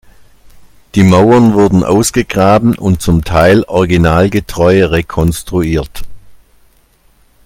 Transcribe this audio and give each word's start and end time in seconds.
Die 0.95 1.03
Mauern 1.03 1.53
wurden 1.53 1.83
ausgegraben 1.83 2.73
und 2.73 3.03
zum 3.03 3.23
Teil 3.23 3.61
originalgetreu 3.67 4.85
rekonstruiert. 4.85 6.01